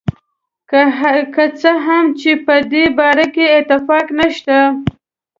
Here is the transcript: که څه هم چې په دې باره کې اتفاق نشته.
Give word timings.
که 1.33 1.43
څه 1.61 1.71
هم 1.85 2.05
چې 2.19 2.31
په 2.45 2.55
دې 2.71 2.85
باره 2.99 3.25
کې 3.35 3.45
اتفاق 3.59 4.07
نشته. 4.19 4.57